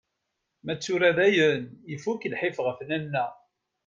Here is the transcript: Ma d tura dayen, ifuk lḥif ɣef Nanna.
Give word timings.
Ma 0.63 0.73
d 0.75 0.79
tura 0.83 1.11
dayen, 1.17 1.61
ifuk 1.93 2.21
lḥif 2.33 2.57
ɣef 2.67 2.79
Nanna. 2.87 3.25